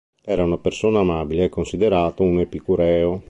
[0.35, 3.19] Era una persona amabile e considerato un epicureo.